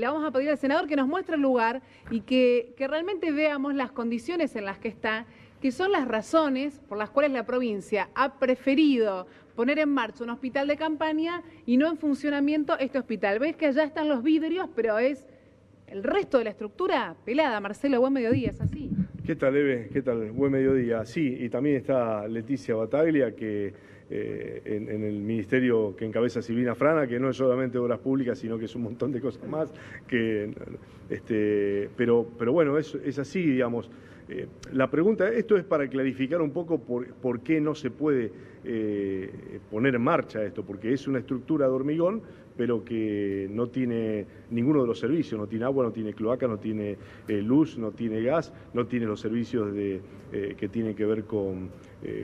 [0.00, 1.80] Le vamos a pedir al senador que nos muestre el lugar
[2.10, 5.24] y que, realmente veamos las condiciones en las que está,
[5.62, 10.30] que son las razones por las cuales la provincia ha preferido poner en marcha un
[10.30, 13.38] hospital de campaña y no en funcionamiento este hospital.
[13.38, 15.28] Ves que allá están los vidrios, pero es
[15.86, 17.60] el resto de la estructura pelada.
[17.60, 18.90] Marcelo, buen mediodía, ¿es así?
[19.24, 19.88] ¿Qué tal, Eve?
[19.90, 20.32] ¿Qué tal?
[20.32, 21.06] Buen mediodía.
[21.06, 23.72] Sí, y también está Leticia Bataglia, que
[24.10, 28.58] eh, en, el ministerio que encabeza Silvina Frana, que no es solamente obras públicas, sino
[28.58, 29.72] que es un montón de cosas más.
[30.06, 30.52] Que,
[31.08, 33.90] este, pero, pero bueno, es, así, digamos.
[34.28, 38.30] Eh, la pregunta, esto es para clarificar un poco por, por qué no se puede
[38.62, 39.30] eh,
[39.70, 42.20] poner en marcha esto, porque es una estructura de hormigón,
[42.56, 46.58] pero que no tiene ninguno de los servicios, no tiene agua, no tiene cloaca, no
[46.58, 46.96] tiene
[47.28, 50.00] eh, luz, no tiene gas, no tiene los servicios de,
[50.56, 51.70] que tienen que ver con,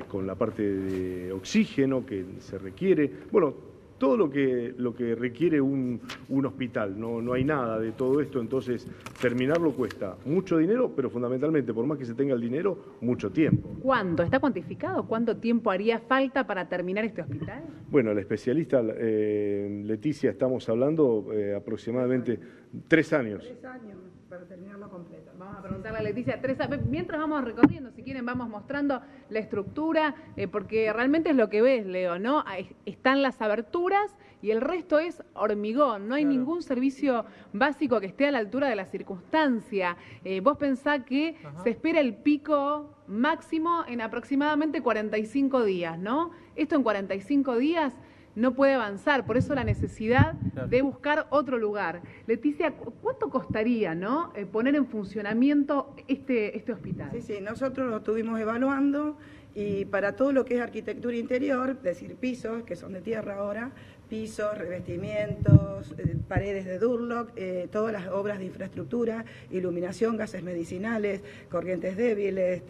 [0.09, 3.11] con la parte de oxígeno que se requiere.
[3.31, 3.55] Bueno,
[4.01, 6.01] todo lo que, lo que requiere un,
[6.45, 6.99] hospital.
[6.99, 8.89] No, no hay nada de todo esto, entonces
[9.21, 13.69] terminarlo cuesta mucho dinero, pero fundamentalmente, por más que se tenga el dinero, mucho tiempo.
[13.83, 14.23] ¿Cuánto?
[14.23, 15.07] ¿Está cuantificado?
[15.07, 17.63] ¿Cuánto tiempo haría falta para terminar este hospital?
[17.91, 22.41] Bueno, la especialista eh, Leticia, estamos hablando eh, aproximadamente
[22.89, 23.45] tres años.
[23.45, 23.99] Tres años
[24.31, 25.33] para terminarlo completo.
[25.37, 30.15] Vamos a preguntarle a Leticia, tres, mientras vamos recorriendo, si quieren vamos mostrando la estructura,
[30.37, 32.45] eh, porque realmente es lo que ves, Leo, ¿no?
[32.87, 38.29] Están las aberturas y el resto es hormigón, no hay ningún servicio básico que esté
[38.29, 39.97] a la altura de la circunstancia.
[40.25, 46.31] Eh, vos pensás que se espera el pico máximo en aproximadamente 45 días, ¿no?
[46.55, 47.95] Esto en 45 días
[48.37, 52.01] no puede avanzar, por eso la necesidad de buscar otro lugar.
[52.27, 54.33] Leticia, ¿cuánto costaría ¿no?
[54.35, 57.11] Eh, poner en funcionamiento este, este hospital?
[57.13, 59.17] Sí, sí, nosotros lo estuvimos evaluando
[59.55, 63.39] y para todo lo que es arquitectura interior, es decir, pisos, que son de tierra
[63.39, 63.73] ahora,
[64.09, 71.23] pisos, revestimientos, eh, paredes de Durlock, eh, todas las obras de infraestructura, iluminación, gases medicinales,
[71.51, 72.63] corrientes débiles,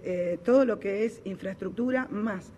[0.43, 2.51] todo lo que es infraestructura más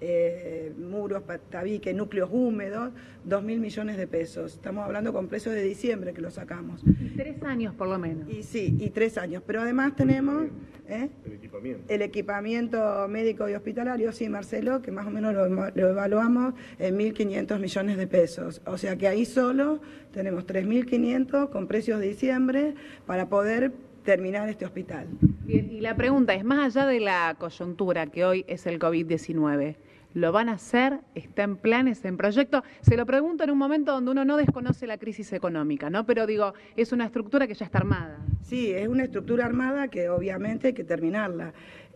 [0.00, 2.90] eh, muros, tabique, núcleos húmedos,
[3.24, 4.54] 2 mil millones de pesos.
[4.54, 6.82] Estamos hablando con precios de diciembre que lo sacamos.
[6.84, 8.28] Y tres años por lo menos.
[8.30, 9.42] Y sí, y tres años.
[9.46, 10.46] Pero además tenemos
[10.88, 11.08] ¿eh?
[11.26, 11.92] el, equipamiento.
[11.92, 16.98] el equipamiento médico y hospitalario, sí, Marcelo, que más o menos lo, lo evaluamos en
[16.98, 18.62] 1.500 millones de pesos.
[18.66, 19.80] O sea que ahí solo
[20.12, 22.74] tenemos 3.500 con precios de diciembre
[23.06, 23.72] para poder
[24.04, 25.06] terminar este hospital.
[25.20, 29.76] Bien, y la pregunta es, más allá de la coyuntura que hoy es el COVID-19,
[30.12, 31.00] ¿Lo van a hacer?
[31.14, 32.64] ¿Está en planes, en proyecto?
[32.80, 36.04] Se lo pregunto en un momento donde uno no desconoce la crisis económica, ¿no?
[36.04, 38.18] Pero digo, es una estructura que ya está armada.
[38.42, 41.52] Sí, es una estructura armada que obviamente hay que terminarla.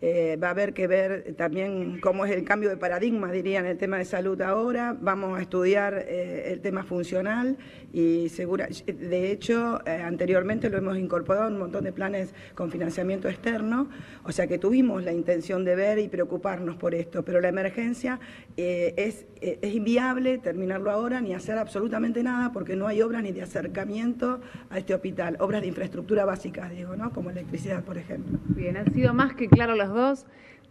[0.07, 3.65] Eh, va a haber que ver también cómo es el cambio de paradigma, diría, en
[3.65, 4.95] el tema de salud ahora.
[5.01, 7.57] Vamos a estudiar eh, el tema funcional
[7.91, 12.71] y segura, de hecho, eh, anteriormente lo hemos incorporado en un montón de planes con
[12.71, 13.89] financiamiento externo,
[14.25, 18.21] o sea que tuvimos la intención de ver y preocuparnos por esto, pero la emergencia
[18.57, 23.43] es, es inviable terminarlo ahora ni hacer absolutamente nada porque no hay obras ni de
[23.43, 27.11] acercamiento a este hospital, obras de infraestructura básicas, digo, ¿no?
[27.13, 28.39] Como electricidad, por ejemplo.
[28.49, 30.27] Bien, han sido más que claros los dos.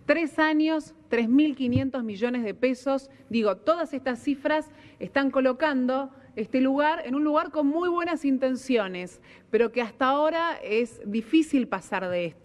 [0.06, 3.10] Tres años, 3.500 millones de pesos.
[3.30, 4.70] Digo, todas estas cifras
[5.00, 10.58] están colocando este lugar en un lugar con muy buenas intenciones, pero que hasta ahora
[10.64, 12.42] es difícil pasar de esto.